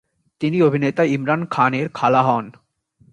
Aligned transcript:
তিনি 0.41 0.57
অভিনেতা 0.61 1.03
ইমরান 1.03 1.41
খান 1.45 1.71
এর 1.73 1.87
খালা 1.93 2.21
হন। 2.23 2.45